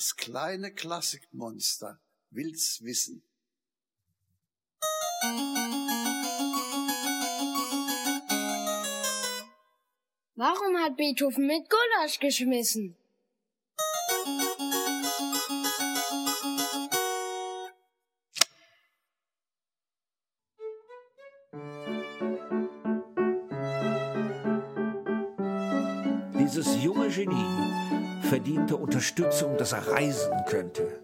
Das 0.00 0.16
kleine 0.16 0.72
Klassikmonster 0.72 2.00
will's 2.30 2.82
wissen. 2.82 3.22
Warum 10.36 10.78
hat 10.78 10.96
Beethoven 10.96 11.46
mit 11.46 11.68
Gulasch 11.68 12.18
geschmissen? 12.18 12.96
Dieses 26.38 26.82
junge 26.82 27.10
Genie 27.10 27.99
verdiente 28.20 28.76
Unterstützung, 28.76 29.56
dass 29.56 29.72
er 29.72 29.86
reisen 29.88 30.32
könnte. 30.46 31.00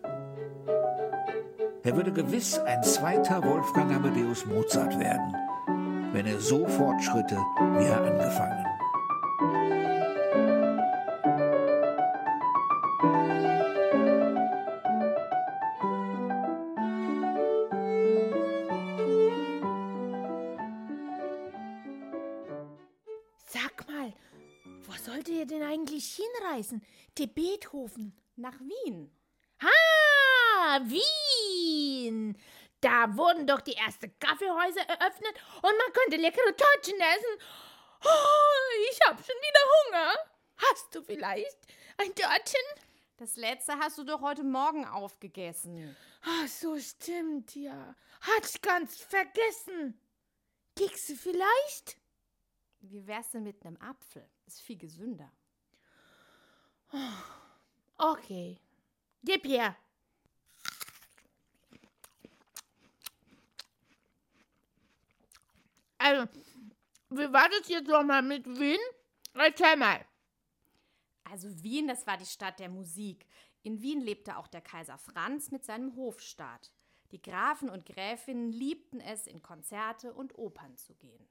Er 1.83 1.97
würde 1.97 2.13
gewiss 2.13 2.59
ein 2.59 2.83
zweiter 2.83 3.43
Wolfgang 3.45 3.95
Amadeus 3.95 4.45
Mozart 4.45 4.99
werden, 4.99 5.35
wenn 6.13 6.27
er 6.27 6.41
so 6.41 6.67
fortschritte, 6.67 7.37
wie 7.79 7.85
er 7.85 8.03
angefangen. 8.03 8.66
Beethoven. 27.87 28.13
Nach 28.37 28.59
Wien. 28.61 29.11
Ah, 29.61 30.81
Wien! 30.83 32.37
Da 32.81 33.17
wurden 33.17 33.47
doch 33.47 33.61
die 33.63 33.75
ersten 33.75 34.13
Kaffeehäuser 34.19 34.83
eröffnet 34.83 35.35
und 35.57 35.63
man 35.63 35.93
könnte 35.95 36.17
leckere 36.17 36.55
Tortchen 36.55 37.01
essen. 37.01 37.49
Oh, 38.05 38.89
ich 38.91 39.01
hab 39.07 39.17
schon 39.17 39.37
wieder 39.37 39.61
Hunger. 39.87 40.15
Hast 40.59 40.95
du 40.95 41.03
vielleicht 41.03 41.57
ein 41.97 42.15
Törtchen? 42.15 42.61
Das 43.17 43.37
letzte 43.37 43.79
hast 43.79 43.97
du 43.97 44.05
doch 44.05 44.21
heute 44.21 44.45
Morgen 44.45 44.85
aufgegessen. 44.85 45.97
Ach 46.23 46.49
so, 46.49 46.79
stimmt, 46.79 47.55
ja. 47.55 47.97
Hat 48.21 48.47
ich 48.47 48.61
ganz 48.61 49.01
vergessen. 49.03 49.99
Kekse 50.77 51.17
vielleicht? 51.17 51.97
Wie 52.81 53.07
wär's 53.07 53.31
denn 53.31 53.45
mit 53.45 53.65
einem 53.65 53.79
Apfel? 53.79 54.29
Ist 54.45 54.61
viel 54.61 54.77
gesünder. 54.77 55.33
Okay. 57.99 58.59
Gib 59.23 59.45
her. 59.47 59.77
Also, 65.99 66.29
wie 67.11 67.33
war 67.33 67.49
das 67.49 67.69
jetzt 67.69 67.89
nochmal 67.89 68.23
mit 68.23 68.47
Wien? 68.47 68.79
Erzähl 69.35 69.77
mal. 69.77 70.05
Also 71.25 71.49
Wien, 71.63 71.89
das 71.89 72.07
war 72.07 72.17
die 72.17 72.27
Stadt 72.27 72.61
der 72.61 72.69
Musik. 72.69 73.27
In 73.63 73.83
Wien 73.83 74.01
lebte 74.01 74.37
auch 74.37 74.47
der 74.47 74.61
Kaiser 74.61 74.99
Franz 74.99 75.51
mit 75.51 75.65
seinem 75.65 75.97
Hofstaat. 75.97 76.71
Die 77.11 77.21
Grafen 77.21 77.69
und 77.69 77.87
Gräfinnen 77.87 78.53
liebten 78.53 79.01
es, 79.01 79.27
in 79.27 79.43
Konzerte 79.43 80.15
und 80.15 80.39
Opern 80.39 80.77
zu 80.77 80.95
gehen. 80.95 81.27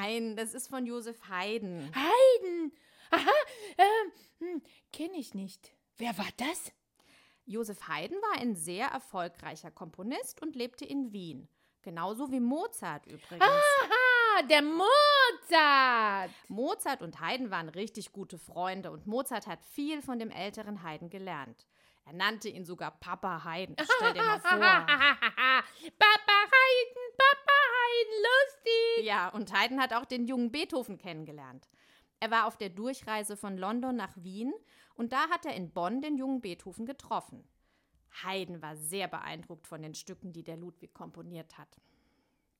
Nein, 0.00 0.36
das 0.36 0.54
ist 0.54 0.68
von 0.68 0.86
Josef 0.86 1.16
Haydn. 1.28 1.90
Haydn. 1.94 2.72
Aha, 3.10 3.30
ähm, 3.78 4.12
hm, 4.40 4.62
kenn 4.92 5.14
ich 5.14 5.34
nicht. 5.34 5.72
Wer 5.96 6.16
war 6.18 6.28
das? 6.36 6.72
Josef 7.44 7.88
Haydn 7.88 8.16
war 8.16 8.40
ein 8.40 8.56
sehr 8.56 8.88
erfolgreicher 8.88 9.70
Komponist 9.70 10.42
und 10.42 10.56
lebte 10.56 10.84
in 10.84 11.12
Wien. 11.12 11.48
Genauso 11.82 12.32
wie 12.32 12.40
Mozart 12.40 13.06
übrigens. 13.06 13.40
Aha, 13.42 14.42
der 14.50 14.62
Mozart. 14.62 16.30
Mozart 16.48 17.02
und 17.02 17.20
Haydn 17.20 17.50
waren 17.52 17.68
richtig 17.68 18.12
gute 18.12 18.38
Freunde 18.38 18.90
und 18.90 19.06
Mozart 19.06 19.46
hat 19.46 19.64
viel 19.64 20.02
von 20.02 20.18
dem 20.18 20.30
älteren 20.32 20.82
Haydn 20.82 21.08
gelernt. 21.08 21.64
Er 22.04 22.12
nannte 22.12 22.48
ihn 22.48 22.64
sogar 22.64 22.90
Papa 22.98 23.44
Haydn. 23.44 23.76
Stell 23.96 24.12
dir 24.14 24.22
mal 24.22 24.40
vor. 24.40 24.58
Papa 24.58 24.86
Haydn, 26.52 27.16
Papa. 27.16 27.35
Ja, 29.06 29.28
und 29.28 29.52
Haydn 29.52 29.80
hat 29.80 29.92
auch 29.92 30.04
den 30.04 30.26
jungen 30.26 30.50
Beethoven 30.50 30.98
kennengelernt. 30.98 31.68
Er 32.18 32.32
war 32.32 32.44
auf 32.44 32.56
der 32.56 32.70
Durchreise 32.70 33.36
von 33.36 33.56
London 33.56 33.94
nach 33.94 34.12
Wien 34.16 34.52
und 34.96 35.12
da 35.12 35.28
hat 35.28 35.46
er 35.46 35.54
in 35.54 35.70
Bonn 35.70 36.02
den 36.02 36.18
jungen 36.18 36.40
Beethoven 36.40 36.86
getroffen. 36.86 37.46
Haydn 38.24 38.60
war 38.62 38.74
sehr 38.74 39.06
beeindruckt 39.06 39.68
von 39.68 39.80
den 39.80 39.94
Stücken, 39.94 40.32
die 40.32 40.42
der 40.42 40.56
Ludwig 40.56 40.92
komponiert 40.92 41.56
hat. 41.56 41.68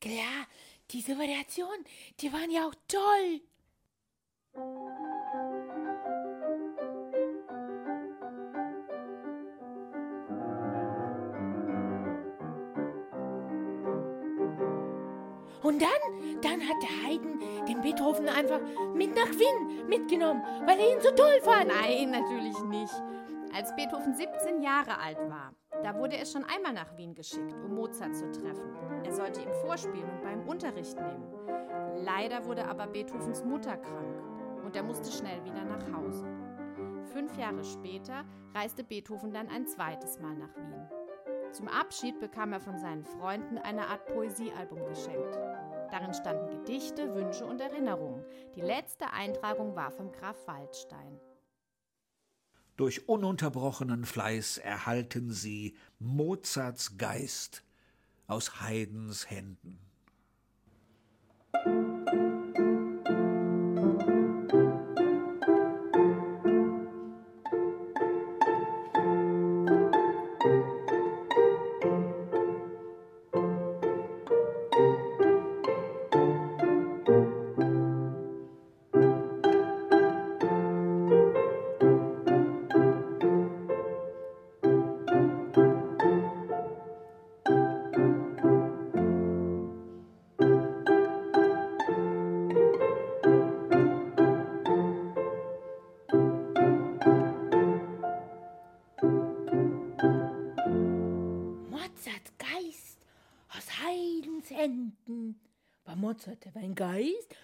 Klar, 0.00 0.46
diese 0.92 1.18
Variationen, 1.18 1.84
die 2.20 2.32
waren 2.32 2.52
ja 2.52 2.68
auch 2.68 2.74
toll. 2.86 3.40
Und 15.66 15.82
dann, 15.82 15.90
dann 16.44 16.60
hat 16.60 16.82
der 16.82 17.08
Haydn 17.08 17.40
den 17.68 17.80
Beethoven 17.80 18.28
einfach 18.28 18.60
mit 18.94 19.14
nach 19.14 19.30
Wien 19.30 19.88
mitgenommen, 19.88 20.42
weil 20.66 20.78
er 20.78 20.92
ihn 20.92 21.00
so 21.00 21.10
toll 21.10 21.40
fand. 21.42 21.68
Nein, 21.68 22.10
natürlich 22.10 22.58
nicht. 22.64 22.94
Als 23.54 23.74
Beethoven 23.74 24.14
17 24.14 24.62
Jahre 24.62 24.98
alt 24.98 25.18
war, 25.30 25.54
da 25.82 25.96
wurde 25.96 26.16
er 26.16 26.26
schon 26.26 26.44
einmal 26.44 26.72
nach 26.72 26.96
Wien 26.96 27.14
geschickt, 27.14 27.54
um 27.64 27.74
Mozart 27.74 28.14
zu 28.14 28.30
treffen. 28.30 28.74
Er 29.04 29.12
sollte 29.12 29.40
ihm 29.40 29.52
vorspielen 29.62 30.10
und 30.10 30.22
beim 30.22 30.46
Unterricht 30.46 30.96
nehmen. 30.96 31.24
Leider 32.04 32.44
wurde 32.44 32.66
aber 32.66 32.86
Beethovens 32.86 33.44
Mutter 33.44 33.76
krank 33.76 34.22
und 34.64 34.76
er 34.76 34.82
musste 34.82 35.10
schnell 35.10 35.42
wieder 35.44 35.64
nach 35.64 35.92
Hause. 35.92 36.26
Fünf 37.12 37.38
Jahre 37.38 37.64
später 37.64 38.24
reiste 38.54 38.84
Beethoven 38.84 39.32
dann 39.32 39.48
ein 39.48 39.66
zweites 39.66 40.20
Mal 40.20 40.34
nach 40.34 40.54
Wien. 40.56 40.86
Zum 41.52 41.68
Abschied 41.68 42.20
bekam 42.20 42.52
er 42.52 42.60
von 42.60 42.78
seinen 42.78 43.04
Freunden 43.04 43.56
eine 43.56 43.86
Art 43.86 44.04
Poesiealbum 44.06 44.84
geschenkt. 44.86 45.38
Darin 45.90 46.14
standen 46.14 46.50
Gedichte, 46.50 47.14
Wünsche 47.14 47.44
und 47.44 47.60
Erinnerungen. 47.60 48.24
Die 48.54 48.60
letzte 48.60 49.12
Eintragung 49.12 49.76
war 49.76 49.90
vom 49.90 50.12
Graf 50.12 50.46
Waldstein. 50.46 51.20
Durch 52.76 53.08
ununterbrochenen 53.08 54.04
Fleiß 54.04 54.58
erhalten 54.58 55.30
sie 55.30 55.76
Mozarts 55.98 56.98
Geist 56.98 57.64
aus 58.26 58.60
Haydns 58.60 59.30
Händen. 59.30 59.85
Mozart 105.96 106.46
etwa 106.46 106.60
ein 106.60 106.74
Geist? 106.74 107.34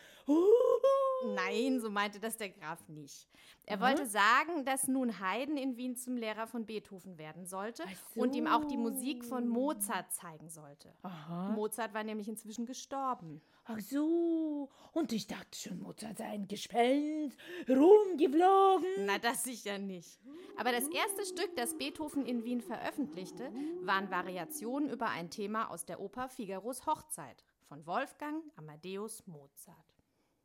Nein, 1.34 1.80
so 1.80 1.90
meinte 1.90 2.18
das 2.20 2.36
der 2.36 2.50
Graf 2.50 2.88
nicht. 2.88 3.28
Er 3.64 3.80
wollte 3.80 4.06
sagen, 4.06 4.64
dass 4.64 4.88
nun 4.88 5.20
Haydn 5.20 5.56
in 5.56 5.76
Wien 5.76 5.96
zum 5.96 6.16
Lehrer 6.16 6.46
von 6.46 6.66
Beethoven 6.66 7.16
werden 7.16 7.46
sollte 7.46 7.84
so. 8.14 8.20
und 8.20 8.34
ihm 8.34 8.46
auch 8.48 8.64
die 8.64 8.76
Musik 8.76 9.24
von 9.24 9.46
Mozart 9.48 10.12
zeigen 10.12 10.50
sollte. 10.50 10.92
Aha. 11.02 11.50
Mozart 11.50 11.94
war 11.94 12.02
nämlich 12.02 12.28
inzwischen 12.28 12.66
gestorben. 12.66 13.40
Ach 13.64 13.78
so. 13.78 14.68
Und 14.92 15.12
ich 15.12 15.28
dachte 15.28 15.56
schon, 15.56 15.80
Mozart 15.80 16.18
sei 16.18 16.24
ein 16.24 16.48
Gespenst, 16.48 17.38
rumgeflogen. 17.68 19.06
Na, 19.06 19.18
das 19.18 19.44
sicher 19.44 19.78
nicht. 19.78 20.18
Aber 20.58 20.72
das 20.72 20.88
erste 20.88 21.24
Stück, 21.24 21.54
das 21.56 21.78
Beethoven 21.78 22.26
in 22.26 22.44
Wien 22.44 22.60
veröffentlichte, 22.60 23.52
waren 23.82 24.10
Variationen 24.10 24.90
über 24.90 25.08
ein 25.08 25.30
Thema 25.30 25.70
aus 25.70 25.84
der 25.84 26.00
Oper 26.00 26.28
Figaros 26.28 26.84
Hochzeit 26.84 27.44
von 27.72 27.86
Wolfgang 27.86 28.44
Amadeus 28.56 29.26
Mozart. 29.26 29.78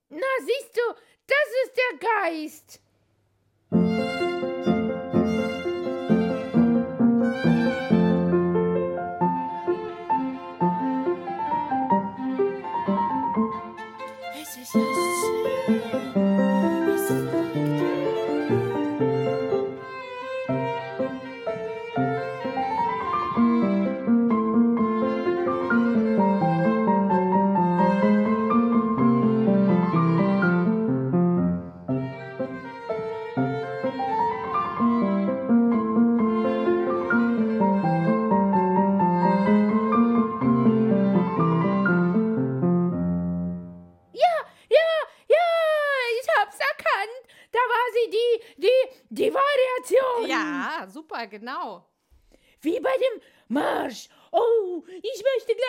Na, 0.08 0.22
siehst 0.46 0.78
du, 0.78 0.94
das 1.28 1.48
ist 1.66 1.74
der 1.76 2.00
Geist. 2.24 2.80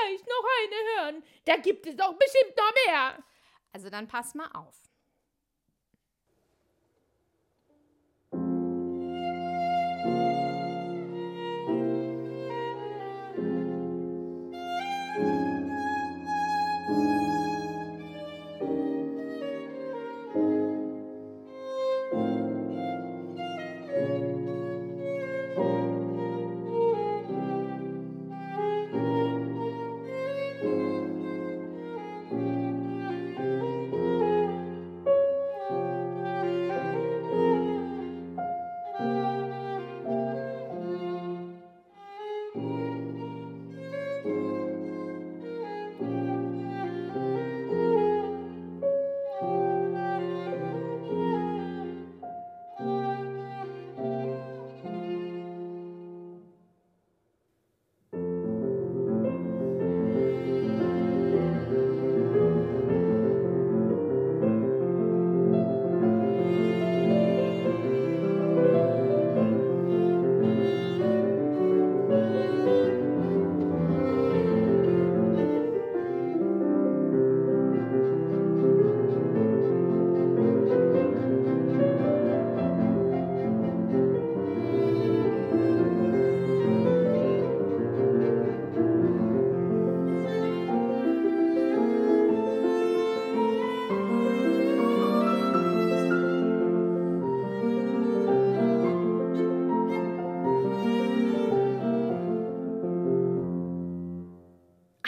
Gleich 0.08 0.26
noch 0.26 0.44
eine 0.62 1.12
hören. 1.12 1.22
Da 1.44 1.56
gibt 1.56 1.86
es 1.86 1.96
doch 1.96 2.14
bestimmt 2.14 2.56
noch 2.56 2.72
mehr. 2.86 3.22
Also 3.72 3.90
dann 3.90 4.08
pass 4.08 4.34
mal 4.34 4.50
auf. 4.52 4.87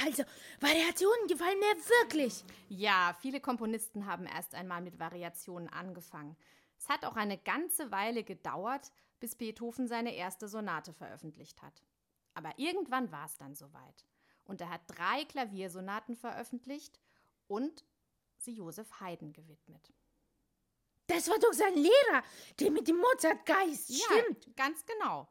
Also, 0.05 0.25
Variationen 0.61 1.27
gefallen 1.27 1.59
mir 1.59 1.77
wirklich. 2.01 2.45
Ja, 2.69 3.17
viele 3.21 3.41
Komponisten 3.41 4.07
haben 4.07 4.27
erst 4.27 4.55
einmal 4.55 4.81
mit 4.81 4.99
Variationen 4.99 5.69
angefangen. 5.69 6.37
Es 6.79 6.89
hat 6.89 7.05
auch 7.05 7.17
eine 7.17 7.39
ganze 7.39 7.91
Weile 7.91 8.25
gedauert, 8.25 8.91
bis 9.19 9.35
Beethoven 9.35 9.87
seine 9.87 10.15
erste 10.15 10.49
Sonate 10.49 10.93
veröffentlicht 10.95 11.61
hat. 11.63 11.83
Aber 12.35 12.53
irgendwann 12.57 13.13
war 13.13 13.27
es 13.27 13.37
dann 13.37 13.55
soweit. 13.55 14.07
Und 14.45 14.61
er 14.61 14.71
hat 14.71 14.81
drei 14.87 15.25
Klaviersonaten 15.27 16.17
veröffentlicht 16.17 16.99
und 17.47 17.85
sie 18.39 18.55
Joseph 18.55 19.01
Haydn 19.01 19.33
gewidmet. 19.33 19.93
Das 21.07 21.29
war 21.29 21.39
doch 21.39 21.53
sein 21.53 21.75
Lehrer, 21.75 22.23
der 22.59 22.71
mit 22.71 22.89
dem 22.89 22.97
Mozart-Geist. 22.97 23.93
Stimmt. 23.93 24.47
Ja, 24.47 24.53
ganz 24.57 24.87
genau. 24.87 25.29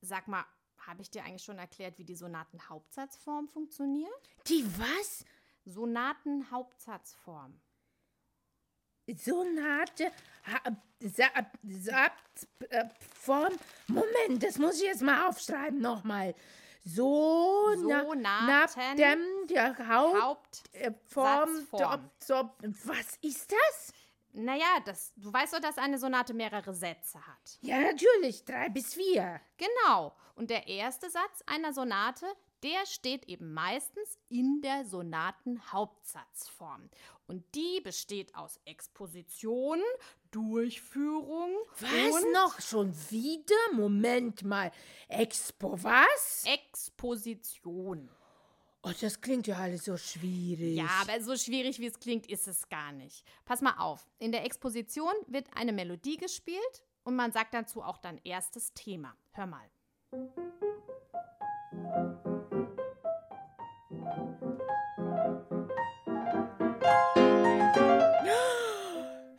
Sag 0.00 0.28
mal, 0.28 0.44
habe 0.86 1.02
ich 1.02 1.10
dir 1.10 1.24
eigentlich 1.24 1.44
schon 1.44 1.58
erklärt, 1.58 1.98
wie 1.98 2.04
die 2.04 2.14
Sonatenhauptsatzform 2.14 3.48
funktioniert? 3.48 4.12
Die 4.48 4.64
was? 4.78 5.24
Sonatenhauptsatzform. 5.64 7.60
Sonate, 9.08 10.10
Form. 13.20 13.52
Moment, 13.86 14.42
das 14.42 14.58
muss 14.58 14.76
ich 14.80 14.86
jetzt 14.86 15.02
mal 15.02 15.28
aufschreiben, 15.28 15.80
nochmal. 15.80 16.34
So, 16.84 17.72
Sonaten, 17.76 18.96
dem 18.96 19.46
der 19.48 19.76
Haupt, 19.88 20.22
Haupt. 20.22 20.62
äh, 20.72 20.92
was 22.84 23.16
ist 23.22 23.52
das? 23.52 23.92
Naja, 24.38 24.80
das, 24.84 25.14
du 25.16 25.32
weißt 25.32 25.54
doch, 25.54 25.60
dass 25.60 25.78
eine 25.78 25.98
Sonate 25.98 26.34
mehrere 26.34 26.74
Sätze 26.74 27.26
hat. 27.26 27.58
Ja, 27.62 27.80
natürlich, 27.80 28.44
drei 28.44 28.68
bis 28.68 28.92
vier. 28.92 29.40
Genau. 29.56 30.12
Und 30.34 30.50
der 30.50 30.68
erste 30.68 31.08
Satz 31.08 31.42
einer 31.46 31.72
Sonate, 31.72 32.26
der 32.62 32.84
steht 32.84 33.24
eben 33.28 33.54
meistens 33.54 34.18
in 34.28 34.60
der 34.60 34.84
Sonatenhauptsatzform. 34.84 36.90
Und 37.26 37.44
die 37.54 37.80
besteht 37.80 38.34
aus 38.34 38.60
Exposition, 38.66 39.80
Durchführung 40.30 41.56
Was 41.80 42.22
und 42.22 42.32
noch 42.32 42.60
schon 42.60 42.94
wieder? 43.10 43.54
Moment 43.72 44.42
mal. 44.42 44.70
Expo 45.08 45.82
was? 45.82 46.44
Exposition. 46.44 48.10
Oh, 48.88 48.92
das 49.00 49.20
klingt 49.20 49.48
ja 49.48 49.56
alles 49.56 49.84
so 49.84 49.96
schwierig. 49.96 50.76
Ja, 50.76 50.86
aber 51.02 51.20
so 51.20 51.36
schwierig 51.36 51.80
wie 51.80 51.86
es 51.86 51.98
klingt, 51.98 52.28
ist 52.28 52.46
es 52.46 52.68
gar 52.68 52.92
nicht. 52.92 53.24
Pass 53.44 53.60
mal 53.60 53.74
auf. 53.78 54.06
In 54.20 54.30
der 54.30 54.44
Exposition 54.44 55.12
wird 55.26 55.48
eine 55.56 55.72
Melodie 55.72 56.16
gespielt 56.16 56.84
und 57.02 57.16
man 57.16 57.32
sagt 57.32 57.52
dazu 57.52 57.82
auch 57.82 57.98
dann 57.98 58.20
erstes 58.22 58.72
Thema. 58.74 59.16
Hör 59.32 59.46
mal. 59.46 59.68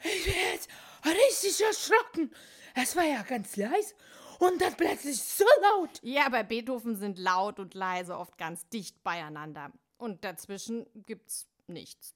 Ich 0.03 0.25
bin 0.25 0.33
jetzt 0.51 0.69
richtig 1.05 1.65
erschrocken. 1.65 2.31
Es 2.75 2.97
war 2.97 3.05
ja 3.05 3.21
ganz 3.21 3.55
leise 3.55 3.95
und 4.39 4.61
dann 4.61 4.75
plötzlich 4.75 5.21
so 5.21 5.45
laut. 5.61 5.99
Ja, 6.01 6.29
bei 6.29 6.43
Beethoven 6.43 6.95
sind 6.95 7.17
laut 7.17 7.59
und 7.59 7.73
leise 7.73 8.17
oft 8.17 8.37
ganz 8.37 8.67
dicht 8.69 9.03
beieinander. 9.03 9.71
Und 9.97 10.23
dazwischen 10.23 10.85
gibt's 11.05 11.47
nichts. 11.67 12.15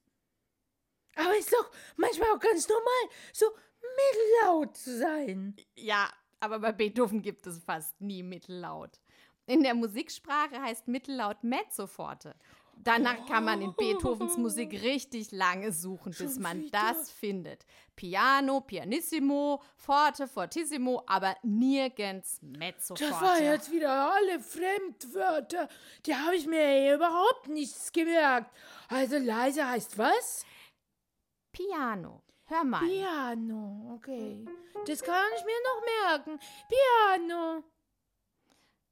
Aber 1.15 1.35
ist 1.37 1.51
doch 1.51 1.71
manchmal 1.97 2.29
auch 2.31 2.39
ganz 2.39 2.67
normal, 2.67 3.15
so 3.33 3.45
mittellaut 3.81 4.77
zu 4.77 4.97
sein. 4.97 5.55
Ja, 5.75 6.09
aber 6.39 6.59
bei 6.59 6.71
Beethoven 6.71 7.21
gibt 7.21 7.45
es 7.47 7.59
fast 7.59 7.99
nie 7.99 8.23
Mittellaut. 8.23 8.99
In 9.45 9.63
der 9.63 9.73
Musiksprache 9.73 10.61
heißt 10.61 10.87
Mittellaut 10.87 11.43
Mezzoforte. 11.43 12.35
Danach 12.83 13.25
kann 13.27 13.45
man 13.45 13.61
in 13.61 13.75
Beethovens 13.75 14.37
Musik 14.37 14.71
richtig 14.81 15.31
lange 15.31 15.71
suchen, 15.71 16.13
bis 16.17 16.39
man 16.39 16.69
das 16.71 17.11
findet. 17.11 17.65
Piano, 17.95 18.61
Pianissimo, 18.61 19.61
Forte, 19.75 20.27
Fortissimo, 20.27 21.03
aber 21.05 21.35
nirgends 21.43 22.41
Mezzoforte. 22.41 23.11
Das 23.11 23.21
war 23.21 23.39
jetzt 23.39 23.71
wieder 23.71 24.11
alle 24.13 24.39
Fremdwörter. 24.39 25.69
Die 26.05 26.15
habe 26.15 26.35
ich 26.35 26.47
mir 26.47 26.95
überhaupt 26.95 27.47
nichts 27.49 27.91
gemerkt. 27.91 28.51
Also 28.87 29.17
leise 29.17 29.67
heißt 29.67 29.97
was? 29.97 30.45
Piano. 31.51 32.23
Hör 32.45 32.63
mal. 32.63 32.85
Piano, 32.85 33.93
okay. 33.95 34.43
Das 34.85 35.01
kann 35.03 35.23
ich 35.37 35.45
mir 35.45 35.61
noch 35.63 36.09
merken. 36.09 36.39
Piano. 36.67 37.63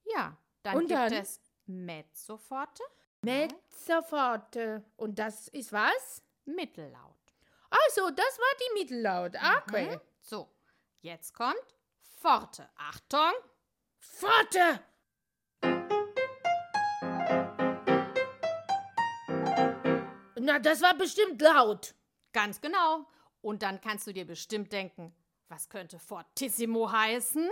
ja, 0.06 0.38
dann 0.64 0.76
Und 0.76 0.88
gibt 0.88 0.92
dann? 1.00 1.14
es 1.14 1.42
Mezzoforte, 1.66 2.84
Mezzoforte. 3.22 4.84
Und 4.96 5.20
das 5.20 5.48
ist 5.50 5.72
was? 5.74 6.24
Mittellaut. 6.46 7.16
Also, 7.70 8.10
das 8.10 8.40
war 8.40 8.58
die 8.60 8.80
Mittellaut. 8.80 9.36
Okay. 9.36 9.96
Mhm. 9.96 10.02
So, 10.22 10.50
jetzt 11.02 11.34
kommt 11.34 11.76
Forte. 12.22 12.70
Achtung. 12.76 13.32
Forte. 14.00 14.82
Na, 20.40 20.58
das 20.60 20.82
war 20.82 20.96
bestimmt 20.96 21.42
laut. 21.42 21.94
Ganz 22.32 22.60
genau. 22.62 23.06
Und 23.42 23.62
dann 23.62 23.80
kannst 23.82 24.08
du 24.08 24.14
dir 24.14 24.26
bestimmt 24.26 24.72
denken, 24.72 25.14
was 25.48 25.70
könnte 25.70 26.00
Fortissimo 26.00 26.92
heißen? 26.92 27.50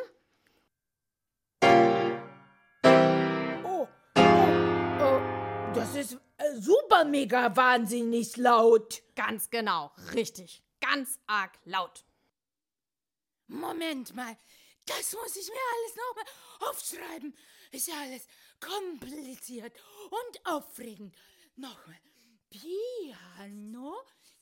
Das 5.77 5.95
ist 5.95 6.17
äh, 6.37 6.55
super 6.59 7.05
mega 7.05 7.55
wahnsinnig 7.55 8.35
laut. 8.37 9.03
Ganz 9.15 9.49
genau, 9.51 9.91
richtig. 10.13 10.63
Ganz 10.81 11.19
arg 11.27 11.51
laut. 11.65 12.03
Moment 13.47 14.15
mal, 14.15 14.35
das 14.87 15.13
muss 15.13 15.35
ich 15.35 15.47
mir 15.47 15.67
alles 15.75 15.95
nochmal 15.95 16.69
aufschreiben. 16.69 17.37
Ist 17.71 17.87
ja 17.87 17.93
alles 18.01 18.27
kompliziert 18.59 19.73
und 20.09 20.45
aufregend. 20.45 21.15
Nochmal. 21.55 21.99
Piano, 22.49 23.95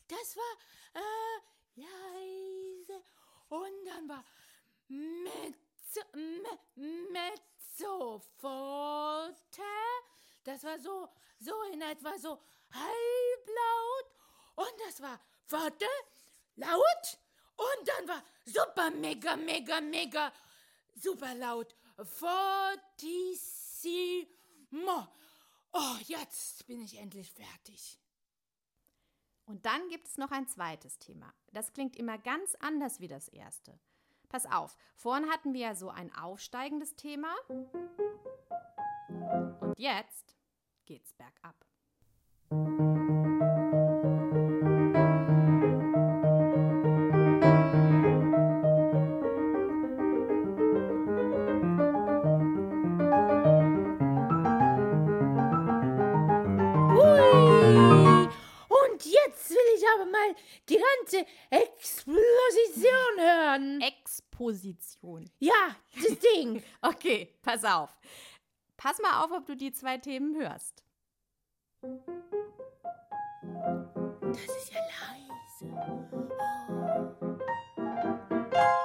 das 0.07 0.37
war 0.37 0.53
äh, 0.93 1.81
leise. 1.81 3.03
Und 3.49 3.85
dann 3.85 4.07
war 4.07 4.23
Mezzo, 4.87 6.01
me, 6.13 6.59
Mezzo 7.11 8.21
forte. 8.37 9.64
Das 10.45 10.63
war 10.63 10.79
so, 10.79 11.09
so 11.39 11.51
in 11.73 11.81
etwa 11.81 12.17
so 12.19 12.39
halblaut. 12.71 14.15
Und 14.55 14.73
das 14.87 15.01
war 15.01 15.19
forte, 15.43 15.85
laut. 16.55 17.19
Und 17.57 17.87
dann 17.87 18.07
war 18.07 18.23
super, 18.45 18.91
mega, 18.91 19.35
mega, 19.35 19.81
mega, 19.81 20.31
super 20.95 21.33
laut. 21.33 21.75
Fortissimo. 21.97 22.67
Oh, 25.73 25.97
jetzt 26.03 26.67
bin 26.67 26.79
ich 26.81 26.97
endlich 26.97 27.31
fertig. 27.31 27.99
Und 29.45 29.65
dann 29.65 29.89
gibt 29.89 30.07
es 30.07 30.17
noch 30.17 30.31
ein 30.31 30.47
zweites 30.47 30.99
Thema. 30.99 31.33
Das 31.51 31.73
klingt 31.73 31.95
immer 31.95 32.19
ganz 32.19 32.55
anders 32.59 32.99
wie 32.99 33.07
das 33.07 33.27
erste. 33.29 33.79
Pass 34.29 34.45
auf, 34.45 34.77
vorhin 34.95 35.29
hatten 35.29 35.53
wir 35.53 35.61
ja 35.61 35.75
so 35.75 35.89
ein 35.89 36.13
aufsteigendes 36.15 36.95
Thema. 36.95 37.33
Und 39.61 39.73
jetzt 39.77 40.34
geht's 40.85 41.13
bergab. 41.13 41.55
Hui. 56.95 58.29
Und 58.67 59.05
jetzt 59.05 59.49
will 59.49 59.57
ich 59.77 59.83
aber 59.95 60.05
mal 60.05 60.35
die 60.69 60.77
ganze 60.77 61.25
Explosion 61.49 63.17
hören. 63.17 63.81
Exposition. 63.81 65.29
Ja, 65.39 65.75
das 65.95 66.19
Ding. 66.19 66.63
Okay, 66.81 67.33
pass 67.41 67.63
auf. 67.63 67.89
Pass 68.85 68.99
mal 68.99 69.23
auf, 69.23 69.31
ob 69.31 69.47
du 69.47 69.55
die 69.55 69.71
zwei 69.71 69.97
Themen 69.97 70.35
hörst. 70.35 70.83
Das 74.21 74.45
ist 74.45 74.71
ja 74.71 74.79
leise. 74.79 75.73
Oh, 78.53 78.84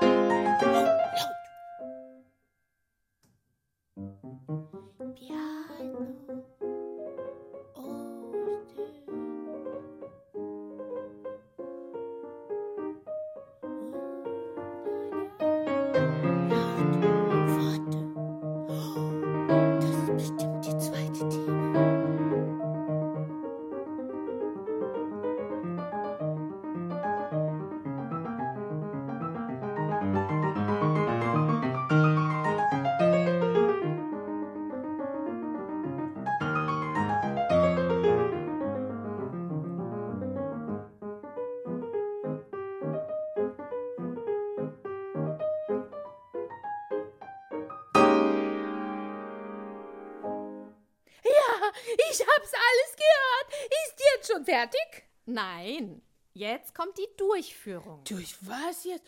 ich 52.10 52.20
hab's 52.20 52.52
alles 52.52 52.96
gehört. 52.96 53.70
Ist 53.70 53.94
die 53.98 54.16
jetzt 54.16 54.32
schon 54.32 54.44
fertig? 54.44 55.04
Nein, 55.26 56.02
jetzt 56.34 56.74
kommt 56.74 56.98
die 56.98 57.08
Durchführung. 57.16 58.02
Durch 58.04 58.36
was 58.42 58.84
jetzt? 58.84 59.04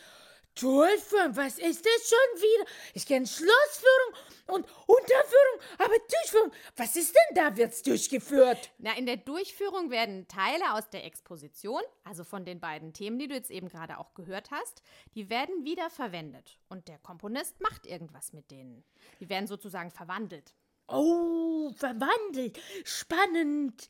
Durchführung, 0.54 1.35
was 1.35 1.59
ist 1.59 1.85
das 1.85 2.11
schon 2.11 2.42
wieder? 2.42 2.71
Ich 2.92 3.06
kenne 3.06 3.26
Schlussführung 3.26 4.14
und 4.49 4.66
Unterführung, 4.87 5.61
aber 5.78 5.94
Durchführung, 6.11 6.52
was 6.76 6.94
ist 6.94 7.14
denn 7.14 7.37
da 7.37 7.56
wird's 7.56 7.82
durchgeführt? 7.82 8.71
Na, 8.76 8.94
in 8.99 9.06
der 9.06 9.16
Durchführung 9.16 9.90
werden 9.90 10.28
Teile 10.28 10.75
aus 10.75 10.90
der 10.90 11.04
Exposition, 11.06 11.80
also 12.04 12.23
von 12.23 12.44
den 12.44 12.61
beiden 12.61 12.92
Themen, 12.92 13.18
die 13.18 13.28
du 13.28 13.35
jetzt 13.35 13.50
eben 13.50 13.71
gerade 13.71 13.97
auch 13.99 14.12
gehört 14.12 14.50
hast, 14.50 14.82
die 15.14 15.30
werden 15.30 15.64
wieder 15.64 15.88
verwendet. 15.88 16.59
Und 16.68 16.87
der 16.87 16.99
Komponist 16.99 17.59
macht 17.62 17.87
irgendwas 17.87 18.35
mit 18.35 18.50
denen. 18.50 18.85
Die 19.21 19.30
werden 19.30 19.47
sozusagen 19.47 19.90
verwandelt. 19.90 20.52
Oh, 20.88 21.72
verwandelt. 21.76 22.58
Spannend. 22.84 23.88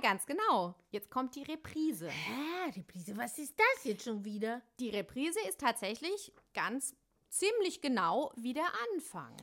Ganz 0.00 0.26
genau. 0.26 0.74
Jetzt 0.90 1.10
kommt 1.10 1.34
die 1.34 1.42
Reprise. 1.42 2.08
Hä, 2.08 2.70
Reprise, 2.76 3.16
was 3.16 3.38
ist 3.38 3.54
das 3.58 3.84
jetzt 3.84 4.04
schon 4.04 4.24
wieder? 4.24 4.62
Die 4.78 4.90
Reprise 4.90 5.40
ist 5.48 5.60
tatsächlich 5.60 6.32
ganz 6.54 6.94
ziemlich 7.28 7.80
genau 7.80 8.32
wie 8.36 8.52
der 8.52 8.70
Anfang. 8.92 9.34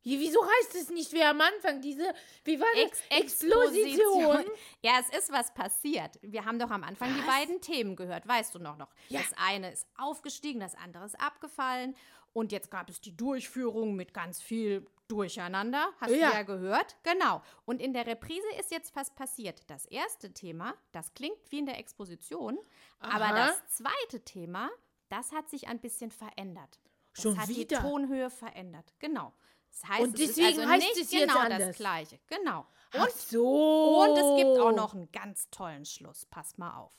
Hier, 0.00 0.18
wieso 0.20 0.40
heißt 0.44 0.74
es 0.76 0.90
nicht 0.90 1.12
wie 1.12 1.22
am 1.22 1.40
Anfang? 1.40 1.80
Diese, 1.80 2.14
wie 2.44 2.58
war 2.60 2.66
das? 2.74 2.84
Ex 2.84 3.02
Explosion. 3.10 4.44
Ja, 4.82 4.92
es 5.00 5.08
ist 5.18 5.32
was 5.32 5.52
passiert. 5.52 6.18
Wir 6.22 6.44
haben 6.44 6.58
doch 6.58 6.70
am 6.70 6.84
Anfang 6.84 7.12
die 7.14 7.20
Was? 7.20 7.26
beiden 7.26 7.60
Themen 7.60 7.96
gehört, 7.96 8.26
weißt 8.26 8.54
du 8.54 8.58
noch 8.60 8.76
noch. 8.76 8.88
Ja. 9.08 9.20
Das 9.20 9.32
eine 9.36 9.72
ist 9.72 9.86
aufgestiegen, 9.96 10.60
das 10.60 10.74
andere 10.76 11.04
ist 11.04 11.20
abgefallen. 11.20 11.96
Und 12.32 12.52
jetzt 12.52 12.70
gab 12.70 12.88
es 12.90 13.00
die 13.00 13.16
Durchführung 13.16 13.96
mit 13.96 14.14
ganz 14.14 14.40
viel 14.40 14.86
Durcheinander. 15.08 15.88
Hast 16.00 16.10
Ja. 16.10 16.28
du 16.30 16.34
ja 16.36 16.42
gehört? 16.42 16.96
Genau. 17.02 17.42
Und 17.64 17.80
in 17.82 17.92
der 17.92 18.06
Reprise 18.06 18.46
ist 18.60 18.70
jetzt 18.70 18.94
was 18.94 19.10
passiert. 19.14 19.62
Das 19.68 19.86
erste 19.86 20.32
Thema, 20.32 20.74
das 20.92 21.12
klingt 21.14 21.38
wie 21.50 21.58
in 21.58 21.66
der 21.66 21.78
Exposition, 21.78 22.58
aber 23.00 23.24
Aha. 23.26 23.46
das 23.48 23.66
zweite 23.76 24.20
Thema, 24.24 24.70
das 25.08 25.32
hat 25.32 25.48
sich 25.48 25.66
ein 25.68 25.80
bisschen 25.80 26.10
verändert. 26.10 26.78
Das 27.14 27.22
Schon 27.22 27.38
hat 27.40 27.48
wieder? 27.48 27.78
die 27.80 27.82
Tonhöhe 27.88 28.30
verändert. 28.30 28.92
Genau. 29.00 29.32
Das 29.70 29.88
heißt, 29.88 30.02
Und 30.02 30.14
es 30.14 30.20
ist 30.20 30.38
deswegen 30.38 30.58
also 30.60 30.70
heißt 30.70 30.86
nicht 30.86 30.96
es 31.02 31.12
jetzt 31.12 31.28
genau 31.28 31.38
anders. 31.40 31.66
das 31.66 31.76
gleiche. 31.76 32.18
Genau. 32.28 32.66
Ach 32.92 33.08
so. 33.10 34.02
Und 34.02 34.16
es 34.18 34.36
gibt 34.36 34.58
auch 34.58 34.72
noch 34.72 34.94
einen 34.94 35.10
ganz 35.12 35.48
tollen 35.50 35.84
Schluss. 35.84 36.26
Pass 36.26 36.58
mal 36.58 36.76
auf. 36.76 36.92